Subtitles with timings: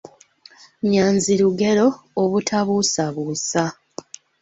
[0.83, 1.87] Nnyanzi lugero
[2.21, 3.63] obutabuusabuusa